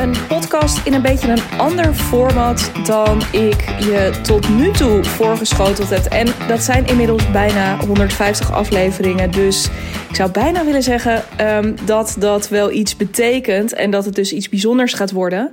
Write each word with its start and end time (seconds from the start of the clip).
Een 0.00 0.26
podcast 0.28 0.86
in 0.86 0.94
een 0.94 1.02
beetje 1.02 1.28
een 1.28 1.58
ander 1.58 1.94
format 1.94 2.70
dan 2.84 3.22
ik 3.32 3.64
je 3.78 4.10
tot 4.22 4.48
nu 4.48 4.70
toe 4.70 5.04
voorgeschoteld 5.04 5.90
heb. 5.90 6.04
En 6.04 6.26
dat 6.48 6.62
zijn 6.62 6.86
inmiddels 6.86 7.30
bijna 7.30 7.78
150 7.78 8.52
afleveringen. 8.52 9.30
Dus 9.30 9.68
ik 10.08 10.16
zou 10.16 10.30
bijna 10.30 10.64
willen 10.64 10.82
zeggen 10.82 11.24
um, 11.40 11.74
dat 11.84 12.16
dat 12.18 12.48
wel 12.48 12.70
iets 12.70 12.96
betekent 12.96 13.72
en 13.72 13.90
dat 13.90 14.04
het 14.04 14.14
dus 14.14 14.32
iets 14.32 14.48
bijzonders 14.48 14.92
gaat 14.92 15.10
worden. 15.10 15.52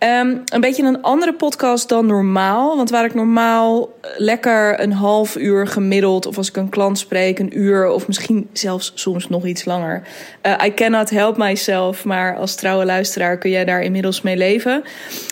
Um, 0.00 0.42
een 0.44 0.60
beetje 0.60 0.82
een 0.82 1.02
andere 1.02 1.34
podcast 1.34 1.88
dan 1.88 2.06
normaal. 2.06 2.76
Want 2.76 2.90
waar 2.90 3.04
ik 3.04 3.14
normaal 3.14 3.92
lekker 4.16 4.80
een 4.80 4.92
half 4.92 5.36
uur 5.36 5.66
gemiddeld, 5.66 6.26
of 6.26 6.36
als 6.36 6.48
ik 6.48 6.56
een 6.56 6.68
klant 6.68 6.98
spreek, 6.98 7.38
een 7.38 7.58
uur 7.58 7.88
of 7.88 8.06
misschien 8.06 8.48
zelfs 8.52 8.92
soms 8.94 9.28
nog 9.28 9.46
iets 9.46 9.64
langer. 9.64 10.02
Uh, 10.42 10.64
I 10.64 10.74
cannot 10.74 11.10
help 11.10 11.36
myself, 11.36 12.04
maar 12.04 12.36
als 12.36 12.54
trouwe 12.54 12.84
luisteraar 12.84 13.38
kun 13.38 13.50
jij 13.50 13.64
daar 13.64 13.82
inmiddels 13.82 14.22
mee 14.22 14.36
leven. 14.36 14.82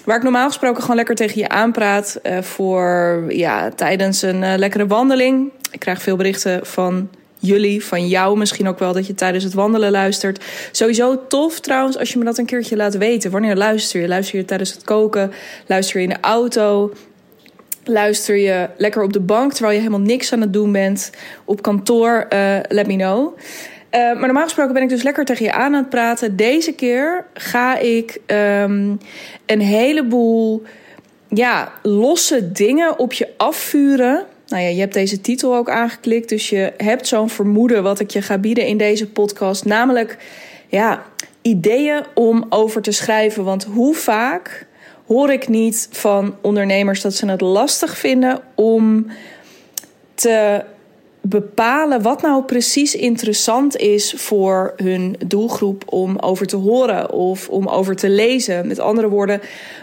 Waar 0.05 0.17
ik 0.17 0.23
normaal 0.23 0.47
gesproken 0.47 0.81
gewoon 0.81 0.97
lekker 0.97 1.15
tegen 1.15 1.41
je 1.41 1.49
aanpraat 1.49 2.21
uh, 2.23 2.43
voor 2.43 3.25
ja, 3.29 3.71
tijdens 3.71 4.23
een 4.23 4.43
uh, 4.43 4.53
lekkere 4.57 4.87
wandeling. 4.87 5.51
Ik 5.71 5.81
krijg 5.81 6.03
veel 6.03 6.17
berichten 6.17 6.67
van 6.67 7.09
jullie, 7.39 7.85
van 7.85 8.09
jou 8.09 8.39
misschien 8.39 8.69
ook 8.69 8.79
wel, 8.79 8.93
dat 8.93 9.07
je 9.07 9.15
tijdens 9.15 9.45
het 9.45 9.55
wandelen 9.55 9.91
luistert. 9.91 10.45
Sowieso 10.73 11.27
tof 11.27 11.61
trouwens 11.61 11.99
als 11.99 12.13
je 12.13 12.19
me 12.19 12.25
dat 12.25 12.39
een 12.39 12.47
keertje 12.47 12.77
laat 12.77 12.97
weten. 12.97 13.31
Wanneer 13.31 13.57
luister 13.57 14.01
je? 14.01 14.09
Luister 14.09 14.39
je 14.39 14.45
tijdens 14.45 14.73
het 14.73 14.85
koken? 14.85 15.33
Luister 15.67 16.01
je 16.01 16.07
in 16.07 16.13
de 16.13 16.21
auto? 16.21 16.93
Luister 17.85 18.37
je 18.37 18.69
lekker 18.77 19.03
op 19.03 19.13
de 19.13 19.21
bank 19.21 19.53
terwijl 19.53 19.75
je 19.75 19.81
helemaal 19.81 20.07
niks 20.07 20.33
aan 20.33 20.41
het 20.41 20.53
doen 20.53 20.73
bent? 20.73 21.11
Op 21.45 21.63
kantoor? 21.63 22.27
Uh, 22.33 22.59
let 22.69 22.87
me 22.87 22.97
know. 22.97 23.39
Uh, 23.91 24.01
maar 24.01 24.21
normaal 24.21 24.43
gesproken 24.43 24.73
ben 24.73 24.83
ik 24.83 24.89
dus 24.89 25.03
lekker 25.03 25.25
tegen 25.25 25.45
je 25.45 25.53
aan 25.53 25.63
aan 25.63 25.73
het 25.73 25.91
praten. 25.91 26.37
Deze 26.37 26.73
keer 26.73 27.25
ga 27.35 27.79
ik 27.79 28.21
um, 28.27 28.99
een 29.47 29.61
heleboel 29.61 30.63
ja, 31.29 31.73
losse 31.83 32.53
dingen 32.53 32.99
op 32.99 33.13
je 33.13 33.29
afvuren 33.37 34.25
nou 34.47 34.63
ja, 34.63 34.69
je 34.69 34.81
hebt 34.81 34.95
deze 34.95 35.21
titel 35.21 35.57
ook 35.57 35.71
aangeklikt, 35.71 36.29
dus 36.29 36.49
je 36.49 36.73
hebt 36.77 37.07
zo'n 37.07 37.31
vermoeden 37.31 37.83
wat 37.83 38.01
ik 38.01 38.11
je 38.11 38.23
ga 38.23 38.39
bieden 38.39 38.67
in 38.67 38.79
deze 38.79 39.11
podcast. 39.11 39.65
Namelijk, 39.65 40.17
ja, 40.69 41.05
ideeën 41.43 42.05
om 42.15 42.47
over 42.49 42.83
te 42.83 42.93
schrijven. 42.93 43.45
Want 43.45 43.65
hoe 43.65 43.95
vaak 43.95 44.67
hoor 45.07 45.33
ik 45.33 45.49
niet 45.49 45.89
van 45.91 46.37
ondernemers 46.41 47.01
dat 47.01 47.15
ze 47.15 47.27
het 47.27 47.41
lastig 47.41 47.99
vinden 47.99 48.41
om 48.55 49.07
te 50.15 50.65
bepalen 51.29 52.03
wat 52.03 52.23
nou 52.23 52.43
precies 52.43 52.95
interessant 52.95 53.77
is 53.77 54.15
voor 54.17 54.73
hun 54.77 55.17
doelgroep 55.27 55.83
om 55.87 56.19
over 56.19 56.47
te 56.47 56.57
horen 56.57 57.13
of 57.13 57.49
om 57.49 57.67
over 57.69 57.97
te 57.97 58.09
lezen. 58.09 58.67
Met 58.67 58.79
andere 58.79 59.09
woorden, 59.09 59.41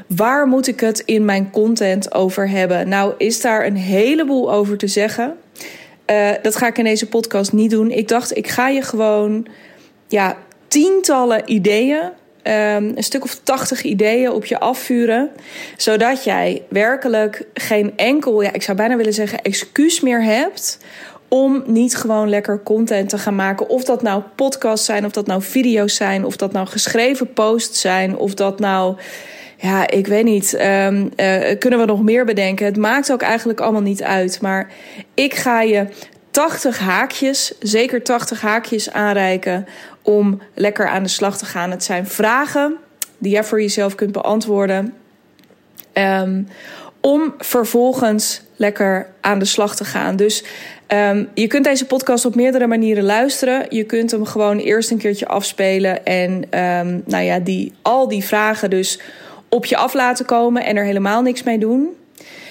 waar 0.08 0.48
moet 0.48 0.68
ik 0.68 0.80
het 0.80 1.02
in 1.06 1.26
mijn 1.26 1.52
content 1.52 2.14
over 2.14 2.50
hebben? 2.50 2.90
Nou, 2.90 3.14
is 3.18 3.42
daar 3.42 3.66
een 3.66 3.76
heleboel 3.76 4.54
over 4.54 4.78
te 4.78 4.88
zeggen. 4.88 5.38
Uh, 6.12 6.30
dat 6.42 6.56
ga 6.56 6.68
ik 6.68 6.78
in 6.78 6.84
deze 6.84 7.08
podcast 7.08 7.54
niet 7.54 7.72
doen. 7.72 7.92
Ik 7.92 8.08
dacht, 8.08 8.38
ik 8.38 8.48
ga 8.48 8.68
je 8.68 8.82
gewoon 8.82 9.48
ja, 10.08 10.38
tientallen 10.68 11.42
ideeën 11.46 12.12
Um, 12.48 12.92
een 12.96 13.04
stuk 13.04 13.24
of 13.24 13.40
tachtig 13.44 13.84
ideeën 13.84 14.32
op 14.32 14.46
je 14.46 14.60
afvuren. 14.60 15.30
Zodat 15.78 16.24
jij 16.24 16.62
werkelijk 16.70 17.46
geen 17.54 17.94
enkel, 17.96 18.42
ja, 18.42 18.54
ik 18.54 18.62
zou 18.62 18.78
bijna 18.78 18.96
willen 18.96 19.14
zeggen, 19.14 19.42
excuus 19.42 20.02
meer 20.02 20.24
hebt 20.24 20.78
om 21.34 21.64
niet 21.66 21.95
gewoon 21.95 22.30
lekker 22.30 22.64
content 22.64 23.09
te 23.09 23.17
gaan 23.17 23.36
maken. 23.36 23.70
Of 23.70 23.84
dat 23.84 24.02
nou 24.02 24.23
podcasts 24.36 24.86
zijn, 24.86 25.06
of 25.06 25.12
dat 25.12 25.26
nou 25.26 25.42
video's 25.42 25.95
zijn, 25.95 26.25
of 26.25 26.35
dat 26.35 26.52
nou 26.52 26.68
geschreven 26.68 27.34
posts 27.34 27.81
zijn, 27.81 28.18
of 28.18 28.34
dat 28.34 28.59
nou. 28.59 28.97
Ja, 29.58 29.88
ik 29.90 30.08
weet 30.08 30.24
niet. 30.24 30.53
Um, 30.53 31.12
uh, 31.18 31.58
kunnen 31.59 31.80
we 31.80 31.85
nog 31.85 32.02
meer 32.02 32.25
bedenken? 32.25 32.66
Het 32.66 32.78
maakt 32.78 33.12
ook 33.12 33.22
eigenlijk 33.22 33.59
allemaal 33.59 33.81
niet 33.81 34.03
uit. 34.03 34.41
Maar 34.41 34.72
ik 35.13 35.34
ga 35.34 35.62
je 35.62 35.88
80 36.31 36.80
haakjes, 36.80 37.53
zeker 37.59 38.03
80 38.03 38.41
haakjes 38.41 38.91
aanreiken 38.91 39.68
om 40.02 40.41
lekker 40.53 40.88
aan 40.88 41.03
de 41.03 41.09
slag 41.09 41.38
te 41.38 41.46
gaan. 41.46 41.72
Het 41.72 41.84
zijn 41.84 42.08
vragen 42.08 42.78
die 43.18 43.31
jij 43.31 43.44
voor 43.44 43.62
jezelf 43.62 43.96
kunt 43.96 44.12
beantwoorden. 44.12 44.94
Um, 45.94 46.47
om 47.06 47.34
vervolgens 47.38 48.41
lekker 48.56 49.08
aan 49.22 49.40
de 49.40 49.46
slag 49.46 49.75
te 49.75 49.86
gaan. 49.86 50.16
Dus 50.16 50.44
um, 50.88 51.30
je 51.34 51.47
kunt 51.47 51.64
deze 51.64 51.86
podcast 51.86 52.25
op 52.25 52.36
meerdere 52.36 52.68
manieren 52.68 53.03
luisteren. 53.03 53.66
Je 53.69 53.84
kunt 53.84 54.12
hem 54.12 54.25
gewoon 54.25 54.58
eerst 54.58 54.91
een 54.91 54.97
keertje 54.97 55.28
afspelen 55.28 56.06
en 56.06 56.31
um, 56.31 57.03
nou 57.06 57.24
ja, 57.24 57.40
die, 57.40 57.74
al 57.81 58.08
die 58.08 58.24
vragen 58.24 58.69
dus 58.69 59.00
op 59.50 59.66
je 59.66 59.78
af 59.78 59.94
laten 59.94 60.25
komen 60.25 60.66
en 60.66 60.75
er 60.75 60.86
helemaal 60.86 61.22
niks 61.22 61.44
mee 61.44 61.58
doen. 61.58 61.90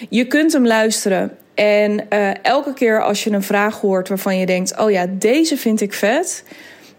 Je 0.09 0.27
kunt 0.27 0.53
hem 0.53 0.67
luisteren 0.67 1.37
en 1.55 2.07
uh, 2.13 2.31
elke 2.43 2.73
keer 2.73 3.03
als 3.03 3.25
je 3.25 3.31
een 3.31 3.43
vraag 3.43 3.81
hoort 3.81 4.09
waarvan 4.09 4.39
je 4.39 4.47
denkt: 4.47 4.79
oh 4.79 4.91
ja, 4.91 5.07
deze 5.19 5.57
vind 5.57 5.81
ik 5.81 5.93
vet. 5.93 6.45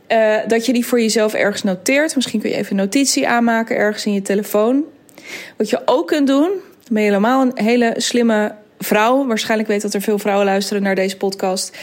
Uh, 0.07 0.35
dat 0.47 0.65
je 0.65 0.73
die 0.73 0.85
voor 0.85 1.01
jezelf 1.01 1.33
ergens 1.33 1.63
noteert. 1.63 2.15
Misschien 2.15 2.39
kun 2.39 2.49
je 2.49 2.55
even 2.55 2.71
een 2.71 2.83
notitie 2.83 3.27
aanmaken 3.27 3.75
ergens 3.75 4.05
in 4.05 4.13
je 4.13 4.21
telefoon. 4.21 4.83
Wat 5.57 5.69
je 5.69 5.81
ook 5.85 6.07
kunt 6.07 6.27
doen, 6.27 6.51
ben 6.91 7.01
je 7.01 7.07
helemaal 7.07 7.41
een 7.41 7.65
hele 7.65 7.93
slimme 7.97 8.55
vrouw. 8.79 9.27
Waarschijnlijk 9.27 9.69
weet 9.69 9.81
dat 9.81 9.93
er 9.93 10.01
veel 10.01 10.19
vrouwen 10.19 10.45
luisteren 10.45 10.83
naar 10.83 10.95
deze 10.95 11.17
podcast. 11.17 11.77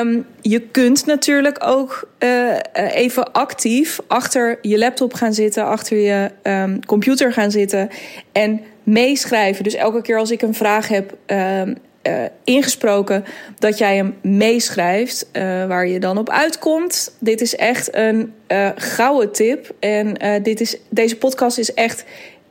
Um, 0.00 0.26
je 0.40 0.60
kunt 0.60 1.06
natuurlijk 1.06 1.58
ook 1.66 2.08
uh, 2.18 2.56
even 2.74 3.32
actief 3.32 4.00
achter 4.06 4.58
je 4.62 4.78
laptop 4.78 5.14
gaan 5.14 5.34
zitten, 5.34 5.66
achter 5.66 5.96
je 5.96 6.30
um, 6.42 6.84
computer 6.84 7.32
gaan 7.32 7.50
zitten 7.50 7.88
en 8.32 8.60
meeschrijven. 8.82 9.64
Dus 9.64 9.74
elke 9.74 10.02
keer 10.02 10.18
als 10.18 10.30
ik 10.30 10.42
een 10.42 10.54
vraag 10.54 10.88
heb. 10.88 11.16
Um, 11.26 11.76
uh, 12.08 12.24
ingesproken 12.44 13.24
dat 13.58 13.78
jij 13.78 13.96
hem 13.96 14.14
meeschrijft, 14.22 15.28
waar 15.68 15.86
je 15.86 16.00
dan 16.00 16.18
op 16.18 16.30
uitkomt. 16.30 17.16
Dit 17.18 17.40
is 17.40 17.56
echt 17.56 17.96
een 17.96 18.32
gouden 18.76 19.32
tip. 19.32 19.74
En 19.80 20.14
dit 20.42 20.60
is, 20.60 20.76
deze 20.88 21.16
podcast 21.16 21.58
is 21.58 21.74
echt 21.74 22.04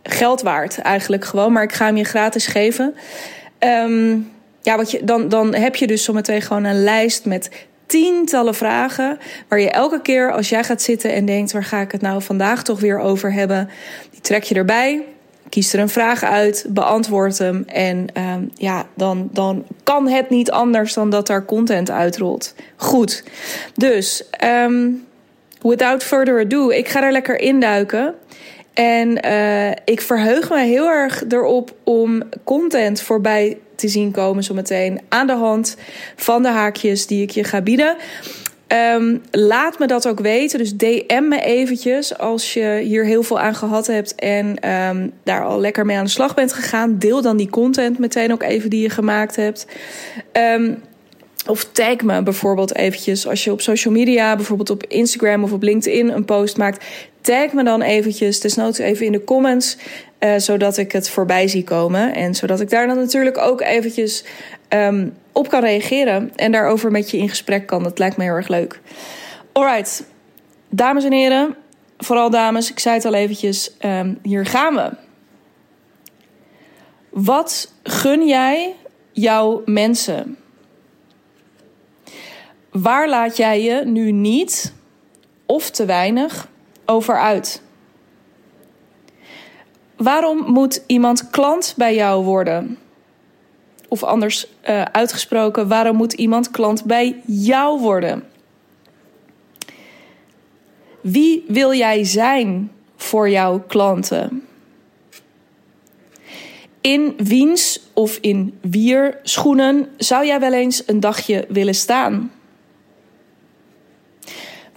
geld 0.04 0.42
waard 0.42 0.78
eigenlijk 0.78 1.26
gewoon. 1.26 1.52
Maar 1.52 1.64
ik 1.64 1.74
ga 1.74 1.86
hem 1.86 1.98
je 1.98 2.04
gratis 2.04 2.48
geven. 2.48 2.96
Um, 3.60 4.32
ja, 4.62 4.78
wat 4.78 4.92
je, 4.92 5.04
dan, 5.04 5.30
dan 5.30 5.54
heb 5.54 5.76
je 5.76 5.88
dus 5.88 6.04
zometeen 6.04 6.42
gewoon 6.42 6.64
een 6.64 6.84
lijst 6.84 7.26
met 7.26 7.50
tientallen 7.86 8.56
vragen. 8.56 9.20
Waar 9.48 9.60
je 9.60 9.70
elke 9.70 10.02
keer 10.02 10.32
als 10.32 10.50
jij 10.50 10.64
gaat 10.64 10.82
zitten 10.82 11.14
en 11.14 11.26
denkt: 11.26 11.52
waar 11.52 11.64
ga 11.64 11.80
ik 11.80 11.92
het 11.92 12.02
nou 12.02 12.22
vandaag 12.22 12.64
toch 12.64 12.80
weer 12.80 13.00
over 13.00 13.34
hebben? 13.34 13.70
Die 14.12 14.22
trek 14.22 14.44
je 14.44 14.56
erbij. 14.56 15.04
Kies 15.50 15.74
er 15.74 15.80
een 15.80 15.90
vraag 15.90 16.24
uit, 16.24 16.66
beantwoord 16.70 17.38
hem. 17.38 17.64
En 17.68 18.08
um, 18.18 18.50
ja, 18.56 18.86
dan, 18.96 19.30
dan 19.32 19.66
kan 19.84 20.08
het 20.08 20.30
niet 20.30 20.52
anders 20.52 20.94
dan 20.94 21.10
dat 21.10 21.30
er 21.30 21.46
content 21.46 21.90
uitrolt. 21.90 22.56
Goed. 22.76 23.24
Dus, 23.76 24.24
um, 24.44 25.08
without 25.62 26.04
further 26.04 26.40
ado, 26.40 26.70
ik 26.70 26.88
ga 26.88 27.04
er 27.04 27.12
lekker 27.12 27.40
induiken. 27.40 28.16
En 28.74 29.26
uh, 29.26 29.70
ik 29.70 30.02
verheug 30.02 30.50
me 30.50 30.60
heel 30.60 30.88
erg 30.88 31.24
erop 31.30 31.76
om 31.84 32.24
content 32.44 33.02
voorbij 33.02 33.58
te 33.76 33.88
zien 33.88 34.12
komen 34.12 34.44
zometeen 34.44 35.02
aan 35.10 35.28
de 35.28 35.34
hand 35.34 35.78
van 36.16 36.44
de 36.44 36.50
haakjes 36.50 37.08
die 37.08 37.22
ik 37.22 37.30
je 37.30 37.44
ga 37.44 37.62
bieden. 37.62 37.96
Um, 38.96 39.22
laat 39.32 39.80
me 39.80 39.88
dat 39.88 40.08
ook 40.08 40.20
weten. 40.20 40.60
Dus 40.60 40.78
DM 40.78 41.28
me 41.28 41.42
eventjes 41.42 42.18
als 42.18 42.54
je 42.54 42.82
hier 42.84 43.06
heel 43.06 43.24
veel 43.24 43.40
aan 43.40 43.56
gehad 43.56 43.88
hebt 43.88 44.16
en 44.16 44.70
um, 44.70 45.12
daar 45.24 45.44
al 45.44 45.60
lekker 45.60 45.86
mee 45.86 45.98
aan 45.98 46.04
de 46.04 46.10
slag 46.10 46.34
bent 46.34 46.54
gegaan. 46.54 46.98
Deel 46.98 47.22
dan 47.22 47.38
die 47.38 47.50
content 47.50 48.00
meteen 48.00 48.32
ook 48.32 48.44
even 48.44 48.70
die 48.70 48.82
je 48.82 48.90
gemaakt 48.90 49.36
hebt. 49.36 49.68
Um, 50.34 50.82
of 51.48 51.64
tag 51.72 52.02
me 52.02 52.24
bijvoorbeeld 52.24 52.76
eventjes 52.76 53.28
als 53.28 53.44
je 53.44 53.52
op 53.52 53.62
social 53.62 53.94
media, 53.94 54.36
bijvoorbeeld 54.36 54.70
op 54.70 54.84
Instagram 54.88 55.44
of 55.44 55.52
op 55.52 55.62
LinkedIn 55.62 56.10
een 56.10 56.26
post 56.26 56.58
maakt. 56.58 56.86
Tag 57.22 57.54
me 57.54 57.64
dan 57.64 57.82
eventjes, 57.82 58.40
desnoods 58.40 58.78
even 58.78 59.06
in 59.06 59.12
de 59.12 59.24
comments, 59.24 59.78
uh, 60.20 60.38
zodat 60.38 60.78
ik 60.78 60.92
het 60.92 61.10
voorbij 61.10 61.48
zie 61.48 61.64
komen. 61.64 62.16
En 62.16 62.36
zodat 62.36 62.60
ik 62.60 62.70
daar 62.70 62.88
dan 62.88 62.98
natuurlijk 62.98 63.38
ook 63.38 63.62
eventjes 63.62 64.24
um, 64.70 65.14
op 65.32 65.50
kan 65.50 65.62
reageren 65.62 66.32
en 66.36 66.52
daarover 66.52 66.92
met 66.92 67.12
je 67.12 67.18
in 67.18 67.30
gesprek 67.30 67.66
kan. 67.68 67.84
Dat 67.84 68.00
lijkt 68.00 68.18
me 68.18 68.24
heel 68.24 68.34
erg 68.34 68.48
leuk. 68.48 68.80
Alright, 69.52 70.04
dames 70.70 71.04
en 71.04 71.12
heren, 71.12 71.56
vooral 71.98 72.30
dames, 72.30 72.72
ik 72.72 72.80
zei 72.80 72.96
het 72.96 73.06
al 73.06 73.14
eventjes, 73.14 73.76
um, 73.86 74.20
hier 74.24 74.46
gaan 74.46 74.76
we. 74.76 74.92
Wat 77.10 77.74
gun 77.84 78.28
jij 78.28 78.76
jouw 79.12 79.62
mensen? 79.66 80.38
Waar 82.72 83.10
laat 83.10 83.38
jij 83.38 83.62
je 83.62 83.86
nu 83.86 84.12
niet 84.12 84.74
of 85.46 85.70
te 85.70 85.86
weinig 85.86 86.48
over 86.86 87.20
uit? 87.20 87.62
Waarom 89.96 90.52
moet 90.52 90.84
iemand 90.86 91.30
klant 91.30 91.74
bij 91.78 91.96
jou 91.96 92.24
worden? 92.24 92.78
Of 93.88 94.04
anders 94.04 94.48
uh, 94.70 94.82
uitgesproken, 94.82 95.68
waarom 95.68 95.96
moet 95.96 96.14
iemand 96.14 96.52
klant 96.52 96.84
bij 96.86 97.22
jou 97.26 97.80
worden? 97.80 98.24
Wie 101.02 101.44
wil 101.48 101.74
jij 101.74 102.04
zijn 102.04 102.72
voor 102.96 103.30
jouw 103.30 103.64
klanten? 103.68 104.46
In 106.82 107.14
wiens 107.18 107.82
of 107.94 108.18
in 108.18 108.58
wier 108.62 109.20
schoenen 109.24 109.88
zou 109.98 110.26
jij 110.26 110.40
wel 110.40 110.54
eens 110.54 110.84
een 110.88 111.00
dagje 111.00 111.46
willen 111.50 111.76
staan? 111.76 112.32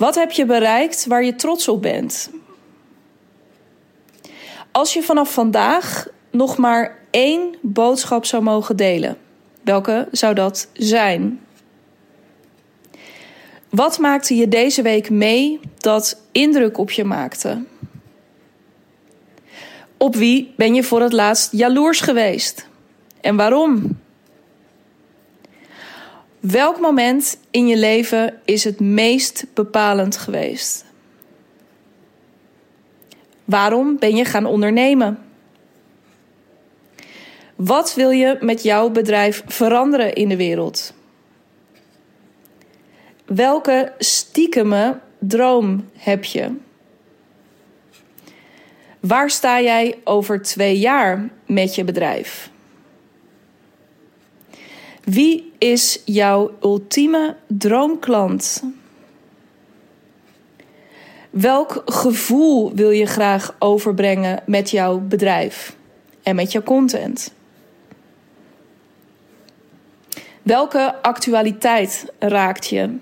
Wat 0.04 0.14
heb 0.14 0.30
je 0.30 0.46
bereikt 0.46 1.06
waar 1.06 1.24
je 1.24 1.34
trots 1.34 1.68
op 1.68 1.82
bent? 1.82 2.30
Als 4.72 4.92
je 4.92 5.02
vanaf 5.02 5.32
vandaag 5.32 6.06
nog 6.30 6.56
maar 6.56 6.98
één 7.10 7.54
boodschap 7.60 8.24
zou 8.24 8.42
mogen 8.42 8.76
delen, 8.76 9.16
welke 9.62 10.08
zou 10.10 10.34
dat 10.34 10.68
zijn? 10.72 11.40
Wat 13.68 13.98
maakte 13.98 14.34
je 14.34 14.48
deze 14.48 14.82
week 14.82 15.10
mee 15.10 15.60
dat 15.78 16.20
indruk 16.32 16.78
op 16.78 16.90
je 16.90 17.04
maakte? 17.04 17.64
Op 19.96 20.16
wie 20.16 20.52
ben 20.56 20.74
je 20.74 20.82
voor 20.82 21.00
het 21.00 21.12
laatst 21.12 21.52
jaloers 21.52 22.00
geweest? 22.00 22.68
En 23.20 23.36
waarom? 23.36 23.98
Welk 26.50 26.80
moment 26.80 27.38
in 27.50 27.66
je 27.66 27.76
leven 27.76 28.40
is 28.44 28.64
het 28.64 28.80
meest 28.80 29.46
bepalend 29.54 30.16
geweest? 30.16 30.84
Waarom 33.44 33.98
ben 33.98 34.16
je 34.16 34.24
gaan 34.24 34.46
ondernemen? 34.46 35.18
Wat 37.56 37.94
wil 37.94 38.10
je 38.10 38.36
met 38.40 38.62
jouw 38.62 38.90
bedrijf 38.90 39.42
veranderen 39.46 40.14
in 40.14 40.28
de 40.28 40.36
wereld? 40.36 40.94
Welke 43.24 43.92
stiekeme 43.98 45.00
droom 45.18 45.88
heb 45.96 46.24
je? 46.24 46.56
Waar 49.00 49.30
sta 49.30 49.60
jij 49.60 49.98
over 50.04 50.42
twee 50.42 50.78
jaar 50.78 51.28
met 51.46 51.74
je 51.74 51.84
bedrijf? 51.84 52.52
Wie 55.04 55.52
is 55.58 56.02
jouw 56.04 56.50
ultieme 56.62 57.36
droomklant? 57.46 58.62
Welk 61.30 61.82
gevoel 61.84 62.74
wil 62.74 62.90
je 62.90 63.06
graag 63.06 63.56
overbrengen 63.58 64.42
met 64.46 64.70
jouw 64.70 64.98
bedrijf 64.98 65.76
en 66.22 66.34
met 66.34 66.52
jouw 66.52 66.62
content? 66.62 67.32
Welke 70.42 70.94
actualiteit 71.02 72.12
raakt 72.18 72.66
je? 72.66 72.96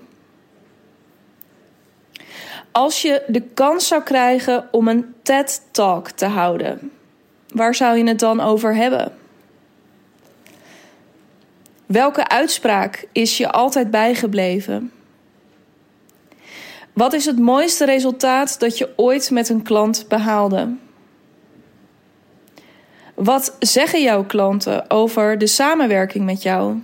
Als 2.71 3.01
je 3.01 3.23
de 3.27 3.41
kans 3.41 3.87
zou 3.87 4.03
krijgen 4.03 4.67
om 4.71 4.87
een 4.87 5.13
TED-talk 5.21 6.09
te 6.09 6.25
houden, 6.25 6.91
waar 7.47 7.75
zou 7.75 7.97
je 7.97 8.07
het 8.07 8.19
dan 8.19 8.39
over 8.39 8.75
hebben? 8.75 9.22
Welke 11.93 12.27
uitspraak 12.27 13.07
is 13.11 13.37
je 13.37 13.51
altijd 13.51 13.91
bijgebleven? 13.91 14.91
Wat 16.93 17.13
is 17.13 17.25
het 17.25 17.39
mooiste 17.39 17.85
resultaat 17.85 18.59
dat 18.59 18.77
je 18.77 18.93
ooit 18.95 19.31
met 19.31 19.49
een 19.49 19.61
klant 19.61 20.05
behaalde? 20.07 20.75
Wat 23.15 23.55
zeggen 23.59 24.01
jouw 24.01 24.25
klanten 24.25 24.89
over 24.89 25.37
de 25.37 25.47
samenwerking 25.47 26.25
met 26.25 26.41
jou? 26.41 26.81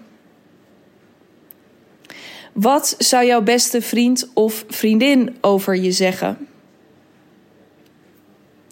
Wat 2.53 2.95
zou 2.97 3.25
jouw 3.25 3.41
beste 3.41 3.81
vriend 3.81 4.29
of 4.33 4.65
vriendin 4.67 5.37
over 5.41 5.75
je 5.75 5.91
zeggen? 5.91 6.47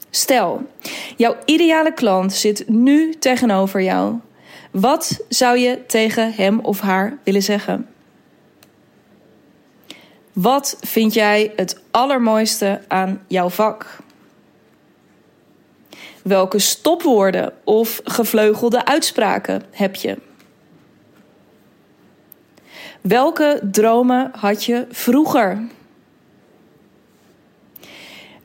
Stel, 0.10 0.70
jouw 1.16 1.36
ideale 1.46 1.94
klant 1.94 2.34
zit 2.34 2.68
nu 2.68 3.14
tegenover 3.14 3.82
jou. 3.82 4.20
Wat 4.80 5.20
zou 5.30 5.58
je 5.58 5.86
tegen 5.86 6.34
hem 6.34 6.60
of 6.60 6.80
haar 6.80 7.18
willen 7.24 7.44
zeggen? 7.44 7.88
Wat 10.34 10.78
vind 10.82 11.14
jij 11.14 11.54
het 11.56 11.82
allermooiste 11.92 12.82
aan 12.88 13.24
jouw 13.28 13.50
vak? 13.50 13.98
Welke 16.24 16.60
stopwoorden 16.60 17.54
of 17.64 18.02
gevleugelde 18.04 18.86
uitspraken 18.86 19.64
heb 19.72 19.96
je? 19.96 20.18
Welke 23.02 23.60
dromen 23.72 24.32
had 24.36 24.64
je 24.64 24.86
vroeger? 24.92 25.68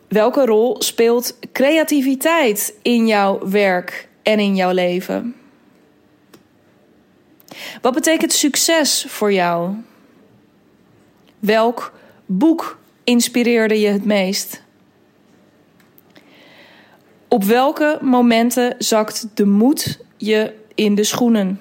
Welke 0.09 0.45
rol 0.45 0.83
speelt 0.83 1.39
creativiteit 1.53 2.75
in 2.83 3.07
jouw 3.07 3.49
werk 3.49 4.09
en 4.23 4.39
in 4.39 4.57
jouw 4.57 4.73
leven? 4.73 5.37
Wat 7.81 7.95
betekent 7.95 8.33
succes 8.33 9.05
voor 9.09 9.33
jou? 9.33 9.75
Welk 11.39 11.93
boek 12.27 12.79
inspireerde 13.05 13.81
je 13.81 13.89
het 13.89 14.05
meest? 14.05 14.63
Op 17.29 17.45
welke 17.45 17.99
momenten 18.01 18.75
zakt 18.79 19.27
de 19.35 19.47
moed 19.47 19.99
je 20.17 20.55
in 20.75 20.95
de 20.95 21.05
schoenen? 21.05 21.61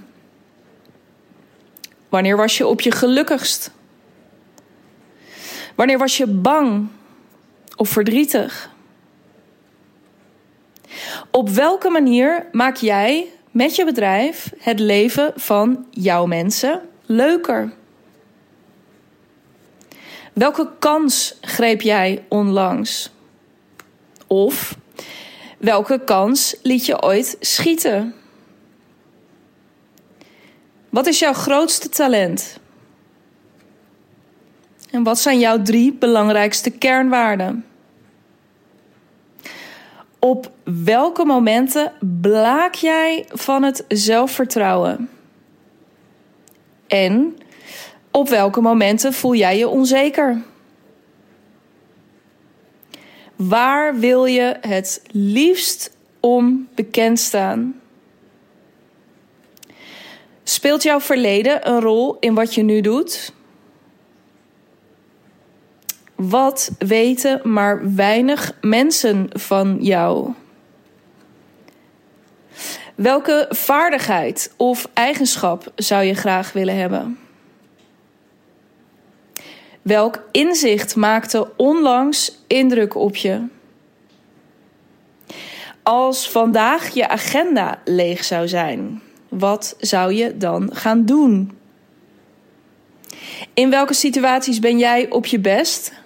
Wanneer 2.10 2.38
was 2.38 2.58
je 2.58 2.68
op 2.68 2.82
je 2.82 2.92
gelukkigst? 2.92 3.72
Wanneer 5.76 5.98
was 5.98 6.18
je 6.18 6.28
bang 6.28 6.88
of 7.76 7.90
verdrietig? 7.90 8.70
Op 11.32 11.50
welke 11.50 11.90
manier 11.90 12.46
maak 12.52 12.76
jij 12.76 13.28
met 13.52 13.76
je 13.76 13.86
bedrijf 13.86 14.52
het 14.58 14.80
leven 14.80 15.32
van 15.36 15.86
jouw 15.90 16.26
mensen 16.26 16.82
leuker? 17.06 17.72
Welke 20.34 20.70
kans 20.80 21.38
greep 21.42 21.82
jij 21.82 22.26
onlangs? 22.30 23.12
Of 24.28 24.78
welke 25.58 26.02
kans 26.04 26.56
liet 26.62 26.86
je 26.86 27.02
ooit 27.02 27.38
schieten? 27.40 28.16
Wat 30.90 31.08
is 31.08 31.20
jouw 31.20 31.34
grootste 31.34 31.90
talent? 31.90 32.60
En 34.90 35.04
wat 35.04 35.20
zijn 35.20 35.40
jouw 35.40 35.62
drie 35.62 35.94
belangrijkste 35.94 36.70
kernwaarden? 36.70 37.66
Op 40.24 40.52
welke 40.64 41.26
momenten 41.26 41.92
blaak 42.22 42.74
jij 42.74 43.26
van 43.30 43.64
het 43.64 43.86
zelfvertrouwen? 43.88 45.10
En 46.88 47.38
op 48.12 48.30
welke 48.30 48.62
momenten 48.62 49.14
voel 49.14 49.36
jij 49.36 49.58
je 49.58 49.68
onzeker? 49.68 50.42
Waar 53.36 54.00
wil 54.00 54.26
je 54.26 54.58
het 54.62 55.02
liefst 55.12 55.98
om 56.20 56.68
bekend 56.76 57.20
staan? 57.20 57.82
Speelt 60.44 60.84
jouw 60.84 61.00
verleden 61.00 61.70
een 61.70 61.82
rol 61.82 62.18
in 62.20 62.34
wat 62.34 62.56
je 62.56 62.64
nu 62.64 62.82
doet? 62.82 63.34
Wat 66.30 66.72
weten 66.78 67.42
maar 67.44 67.96
weinig 67.96 68.58
mensen 68.62 69.30
van 69.30 69.78
jou? 69.80 70.34
Welke 72.96 73.46
vaardigheid 73.50 74.54
of 74.58 74.88
eigenschap 74.94 75.72
zou 75.76 76.04
je 76.04 76.14
graag 76.14 76.54
willen 76.54 76.76
hebben? 76.76 77.20
Welk 79.82 80.24
inzicht 80.32 80.96
maakte 80.96 81.52
onlangs 81.58 82.38
indruk 82.48 82.96
op 82.96 83.16
je? 83.16 83.48
Als 85.84 86.30
vandaag 86.30 86.90
je 86.90 87.08
agenda 87.08 87.80
leeg 87.86 88.24
zou 88.24 88.48
zijn, 88.48 89.02
wat 89.30 89.76
zou 89.80 90.14
je 90.14 90.38
dan 90.38 90.70
gaan 90.74 91.06
doen? 91.06 91.58
In 93.54 93.70
welke 93.70 93.94
situaties 93.94 94.60
ben 94.60 94.78
jij 94.78 95.10
op 95.10 95.26
je 95.26 95.40
best? 95.40 96.00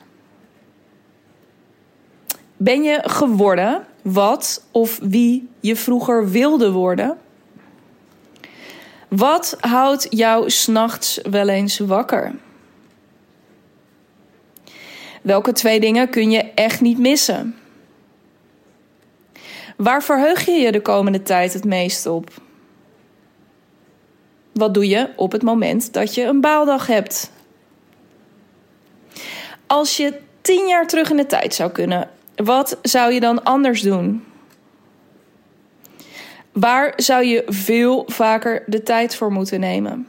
Ben 2.58 2.84
je 2.84 3.00
geworden 3.04 3.86
wat 4.02 4.66
of 4.72 5.00
wie 5.02 5.50
je 5.60 5.76
vroeger 5.76 6.30
wilde 6.30 6.72
worden? 6.72 7.18
Wat 9.08 9.58
houdt 9.60 10.08
jou 10.10 10.50
s'nachts 10.50 11.20
wel 11.30 11.48
eens 11.48 11.80
wakker? 11.80 12.36
Welke 15.22 15.52
twee 15.52 15.80
dingen 15.80 16.10
kun 16.10 16.32
je 16.32 16.44
echt 16.44 16.82
niet 16.82 16.98
missen? 16.98 17.56
Waar 19.78 20.04
verheug 20.04 20.46
je 20.46 20.52
je 20.52 20.72
de 20.72 20.82
komende 20.82 21.24
tijd 21.24 21.54
het 21.54 21.66
meest 21.66 22.06
op? 22.06 22.30
Wat 24.54 24.74
doe 24.74 24.88
je 24.88 25.10
op 25.16 25.32
het 25.32 25.42
moment 25.42 25.94
dat 25.94 26.16
je 26.16 26.24
een 26.24 26.42
baaldag 26.42 26.88
hebt? 26.88 27.32
Als 29.68 29.98
je 29.98 30.20
tien 30.42 30.68
jaar 30.68 30.88
terug 30.88 31.10
in 31.10 31.18
de 31.18 31.26
tijd 31.26 31.54
zou 31.54 31.72
kunnen, 31.72 32.10
Wat 32.36 32.78
zou 32.82 33.14
je 33.14 33.20
dan 33.20 33.44
anders 33.44 33.82
doen? 33.82 34.24
Waar 36.52 36.94
zou 36.96 37.26
je 37.26 37.44
veel 37.48 38.04
vaker 38.08 38.64
de 38.66 38.84
tijd 38.84 39.16
voor 39.16 39.32
moeten 39.32 39.60
nemen? 39.60 40.08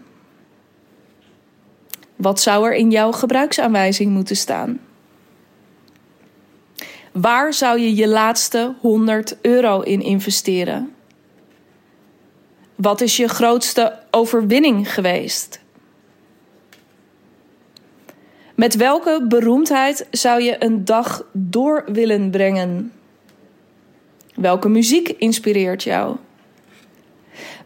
Wat 2.16 2.40
zou 2.40 2.66
er 2.66 2.74
in 2.74 2.90
jouw 2.90 3.12
gebruiksaanwijzing 3.12 4.10
moeten 4.10 4.36
staan? 4.36 4.80
Waar 7.12 7.54
zou 7.54 7.80
je 7.80 7.94
je 7.94 8.08
laatste 8.08 8.74
100 8.80 9.36
euro 9.40 9.80
in 9.80 10.02
investeren? 10.02 10.94
Wat 12.74 13.00
is 13.00 13.16
je 13.16 13.28
grootste 13.28 13.98
overwinning 14.10 14.94
geweest? 14.94 15.60
Met 18.56 18.74
welke 18.74 19.24
beroemdheid 19.28 20.06
zou 20.10 20.42
je 20.42 20.64
een 20.64 20.84
dag 20.84 21.24
door 21.32 21.84
willen 21.86 22.30
brengen? 22.30 22.92
Welke 24.34 24.68
muziek 24.68 25.08
inspireert 25.08 25.82
jou? 25.82 26.16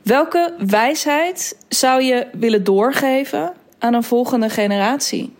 Welke 0.02 0.54
wijsheid 0.66 1.56
zou 1.68 2.02
je 2.02 2.26
willen 2.32 2.64
doorgeven 2.64 3.52
aan 3.78 3.94
een 3.94 4.02
volgende 4.02 4.48
generatie? 4.48 5.32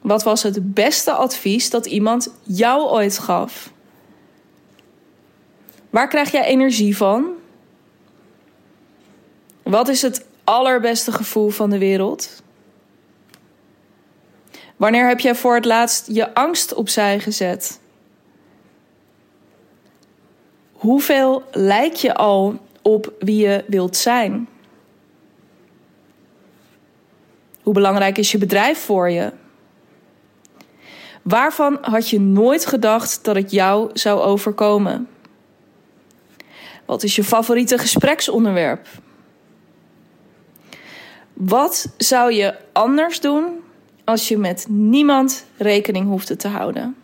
Wat 0.00 0.22
was 0.22 0.42
het 0.42 0.74
beste 0.74 1.12
advies 1.12 1.70
dat 1.70 1.86
iemand 1.86 2.34
jou 2.42 2.90
ooit 2.90 3.18
gaf? 3.18 3.72
Waar 5.90 6.08
krijg 6.08 6.30
jij 6.30 6.44
energie 6.44 6.96
van? 6.96 7.30
Wat 9.62 9.88
is 9.88 10.02
het 10.02 10.26
allerbeste 10.44 11.12
gevoel 11.12 11.48
van 11.48 11.70
de 11.70 11.78
wereld? 11.78 12.42
Wanneer 14.82 15.08
heb 15.08 15.20
jij 15.20 15.34
voor 15.34 15.54
het 15.54 15.64
laatst 15.64 16.06
je 16.06 16.34
angst 16.34 16.74
opzij 16.74 17.20
gezet? 17.20 17.80
Hoeveel 20.72 21.42
lijk 21.50 21.94
je 21.94 22.14
al 22.14 22.58
op 22.82 23.12
wie 23.18 23.46
je 23.46 23.64
wilt 23.66 23.96
zijn? 23.96 24.48
Hoe 27.62 27.74
belangrijk 27.74 28.18
is 28.18 28.32
je 28.32 28.38
bedrijf 28.38 28.78
voor 28.78 29.10
je? 29.10 29.32
Waarvan 31.22 31.78
had 31.80 32.08
je 32.08 32.20
nooit 32.20 32.66
gedacht 32.66 33.24
dat 33.24 33.36
het 33.36 33.50
jou 33.50 33.90
zou 33.92 34.20
overkomen? 34.20 35.08
Wat 36.84 37.02
is 37.02 37.16
je 37.16 37.24
favoriete 37.24 37.78
gespreksonderwerp? 37.78 38.86
Wat 41.32 41.94
zou 41.96 42.32
je 42.32 42.54
anders 42.72 43.20
doen 43.20 43.61
als 44.12 44.28
je 44.28 44.38
met 44.38 44.66
niemand 44.68 45.44
rekening 45.56 46.06
hoefde 46.06 46.36
te 46.36 46.48
houden? 46.48 46.96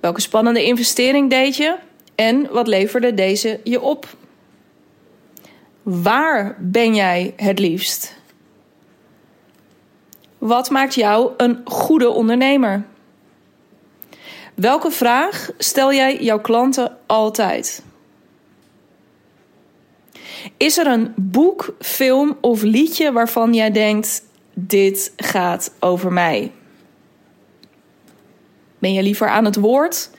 Welke 0.00 0.20
spannende 0.20 0.64
investering 0.64 1.30
deed 1.30 1.56
je 1.56 1.76
en 2.14 2.48
wat 2.52 2.66
leverde 2.66 3.14
deze 3.14 3.60
je 3.64 3.80
op? 3.80 4.16
Waar 5.82 6.56
ben 6.60 6.94
jij 6.94 7.32
het 7.36 7.58
liefst? 7.58 8.16
Wat 10.38 10.70
maakt 10.70 10.94
jou 10.94 11.32
een 11.36 11.60
goede 11.64 12.08
ondernemer? 12.08 12.84
Welke 14.54 14.90
vraag 14.90 15.50
stel 15.58 15.92
jij 15.92 16.22
jouw 16.22 16.40
klanten 16.40 16.96
altijd? 17.06 17.82
Is 20.56 20.78
er 20.78 20.86
een 20.86 21.12
boek, 21.16 21.74
film 21.78 22.36
of 22.40 22.62
liedje 22.62 23.12
waarvan 23.12 23.54
jij 23.54 23.70
denkt: 23.70 24.22
dit 24.54 25.12
gaat 25.16 25.74
over 25.80 26.12
mij? 26.12 26.52
Ben 28.78 28.92
je 28.92 29.02
liever 29.02 29.28
aan 29.28 29.44
het 29.44 29.56
woord 29.56 30.10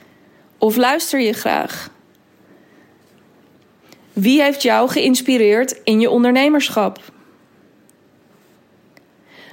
of 0.58 0.76
luister 0.76 1.20
je 1.20 1.32
graag? 1.32 1.90
Wie 4.12 4.42
heeft 4.42 4.62
jou 4.62 4.88
geïnspireerd 4.88 5.80
in 5.84 6.00
je 6.00 6.10
ondernemerschap? 6.10 6.98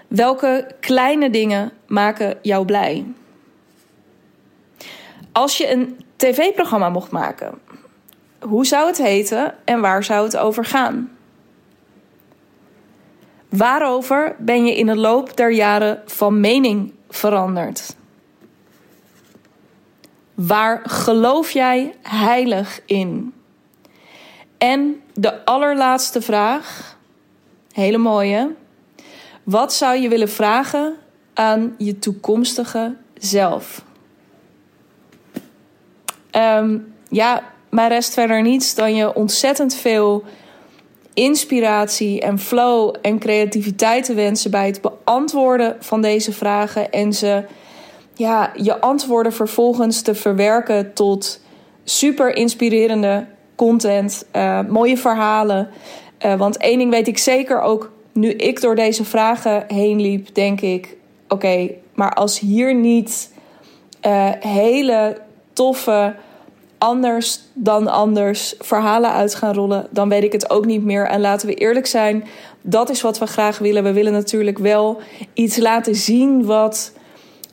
Welke 0.08 0.72
kleine 0.80 1.30
dingen 1.30 1.72
maken 1.88 2.38
jou 2.42 2.66
blij? 2.66 3.06
Als 5.32 5.58
je 5.58 5.72
een 5.72 6.00
tv-programma 6.16 6.90
mocht 6.90 7.12
maken, 7.12 7.60
hoe 8.40 8.66
zou 8.66 8.88
het 8.88 8.98
heten 8.98 9.56
en 9.66 9.82
waar 9.82 10.04
zou 10.04 10.26
het 10.26 10.38
over 10.38 10.66
gaan? 10.66 11.18
Waarover 13.58 14.36
ben 14.40 14.66
je 14.66 14.76
in 14.76 14.86
de 14.86 14.96
loop 14.96 15.38
der 15.38 15.52
jaren 15.52 16.02
van 16.06 16.40
mening 16.40 16.94
veranderd? 17.10 17.96
Waar 20.34 20.82
geloof 20.84 21.52
jij 21.52 21.96
heilig 22.02 22.82
in? 22.86 23.34
En 24.58 25.02
de 25.14 25.46
allerlaatste 25.46 26.22
vraag, 26.22 26.98
hele 27.72 27.98
mooie. 27.98 28.56
Wat 29.44 29.74
zou 29.74 29.98
je 29.98 30.10
willen 30.10 30.30
vragen 30.30 30.96
aan 31.34 31.76
je 31.78 32.00
toekomstige 32.00 32.96
zelf? 33.18 33.84
Um, 36.32 36.94
ja, 37.10 37.44
maar 37.70 37.88
rest 37.88 38.14
verder 38.14 38.42
niets 38.42 38.76
dan 38.76 38.96
je 38.96 39.14
ontzettend 39.14 39.76
veel 39.76 40.24
inspiratie 41.14 42.22
en 42.22 42.40
flow 42.40 42.96
en 43.02 43.20
creativiteit 43.20 44.06
te 44.06 44.14
wensen 44.14 44.52
bij 44.52 44.66
het 44.66 44.82
beantwoorden 44.82 45.76
van 45.80 46.02
deze 46.02 46.34
vragen 46.34 46.92
en 46.92 47.14
ze 47.14 47.44
ja, 48.16 48.52
je 48.56 48.82
antwoorden 48.82 49.34
vervolgens 49.34 50.02
te 50.02 50.16
verwerken 50.16 50.94
tot 50.94 51.42
super 51.84 52.36
inspirerende 52.36 53.26
content, 53.56 54.26
uh, 54.36 54.60
mooie 54.68 54.98
verhalen. 54.98 55.70
Uh, 56.26 56.38
want 56.38 56.58
één 56.58 56.78
ding 56.78 56.92
weet 56.92 57.08
ik 57.08 57.18
zeker 57.18 57.62
ook 57.62 57.92
nu 58.12 58.30
ik 58.30 58.62
door 58.62 58.76
deze 58.76 59.06
vragen 59.06 59.64
heen 59.68 60.02
liep, 60.02 60.34
denk 60.34 60.62
ik: 60.62 60.98
oké, 61.28 61.70
maar 61.94 62.14
als 62.14 62.40
hier 62.40 62.76
niet 62.76 63.34
uh, 64.06 64.30
hele 64.40 65.18
toffe 65.54 66.16
anders 66.84 67.40
dan 67.54 67.88
anders 67.88 68.56
verhalen 68.60 69.12
uit 69.12 69.36
gaan 69.36 69.54
rollen, 69.54 69.88
dan 69.90 70.10
weet 70.10 70.24
ik 70.24 70.32
het 70.32 70.50
ook 70.50 70.66
niet 70.66 70.84
meer. 70.84 71.06
En 71.06 71.22
laten 71.22 71.48
we 71.48 71.54
eerlijk 71.54 71.86
zijn, 71.86 72.24
dat 72.62 72.90
is 72.90 73.02
wat 73.02 73.20
we 73.20 73.26
graag 73.26 73.58
willen. 73.58 73.84
We 73.84 73.94
willen 73.94 74.12
natuurlijk 74.12 74.58
wel 74.58 75.02
iets 75.34 75.58
laten 75.58 75.96
zien 75.96 76.46
wat 76.46 76.94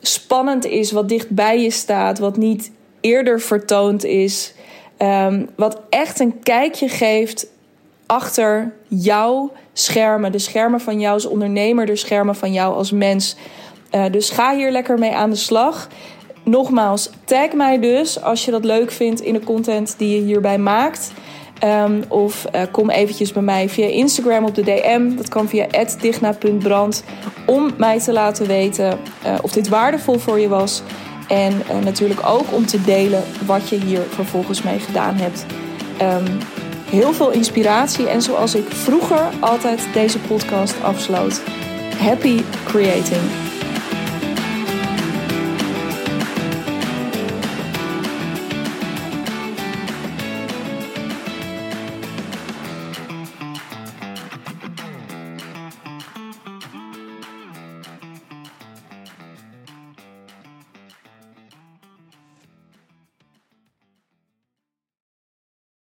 spannend 0.01 0.65
is, 0.65 0.91
wat 0.91 1.09
dicht 1.09 1.29
bij 1.29 1.61
je 1.61 1.71
staat, 1.71 2.19
wat 2.19 2.37
niet 2.37 2.71
eerder 3.01 3.39
vertoond 3.39 4.03
is. 4.03 4.53
Um, 4.97 5.49
wat 5.55 5.81
echt 5.89 6.19
een 6.19 6.39
kijkje 6.39 6.89
geeft 6.89 7.47
achter 8.05 8.73
jouw 8.87 9.51
schermen. 9.73 10.31
De 10.31 10.39
schermen 10.39 10.79
van 10.79 10.99
jou 10.99 11.13
als 11.13 11.25
ondernemer, 11.25 11.85
de 11.85 11.95
schermen 11.95 12.35
van 12.35 12.53
jou 12.53 12.75
als 12.75 12.91
mens. 12.91 13.35
Uh, 13.95 14.05
dus 14.11 14.29
ga 14.29 14.55
hier 14.55 14.71
lekker 14.71 14.99
mee 14.99 15.13
aan 15.13 15.29
de 15.29 15.35
slag. 15.35 15.87
Nogmaals, 16.43 17.09
tag 17.25 17.53
mij 17.53 17.79
dus 17.79 18.21
als 18.21 18.45
je 18.45 18.51
dat 18.51 18.65
leuk 18.65 18.91
vindt 18.91 19.21
in 19.21 19.33
de 19.33 19.43
content 19.43 19.95
die 19.97 20.15
je 20.15 20.21
hierbij 20.21 20.57
maakt. 20.57 21.11
Um, 21.63 22.03
of 22.07 22.45
uh, 22.55 22.61
kom 22.71 22.89
eventjes 22.89 23.33
bij 23.33 23.41
mij 23.41 23.69
via 23.69 23.87
Instagram 23.87 24.45
op 24.45 24.55
de 24.55 24.63
DM. 24.63 25.15
Dat 25.15 25.29
kan 25.29 25.47
via 25.47 25.67
digna.brand. 26.01 27.03
Om 27.45 27.71
mij 27.77 27.99
te 27.99 28.11
laten 28.11 28.47
weten 28.47 28.99
uh, 29.25 29.37
of 29.41 29.51
dit 29.51 29.67
waardevol 29.67 30.19
voor 30.19 30.39
je 30.39 30.47
was. 30.47 30.81
En 31.27 31.53
uh, 31.53 31.83
natuurlijk 31.83 32.27
ook 32.27 32.53
om 32.53 32.65
te 32.65 32.81
delen 32.81 33.23
wat 33.45 33.69
je 33.69 33.75
hier 33.75 34.01
vervolgens 34.01 34.61
mee 34.61 34.79
gedaan 34.79 35.15
hebt. 35.15 35.45
Um, 36.01 36.37
heel 36.89 37.13
veel 37.13 37.31
inspiratie. 37.31 38.09
En 38.09 38.21
zoals 38.21 38.55
ik 38.55 38.65
vroeger 38.67 39.29
altijd 39.39 39.87
deze 39.93 40.19
podcast 40.19 40.83
afsloot. 40.83 41.41
Happy 41.97 42.41
creating. 42.65 43.50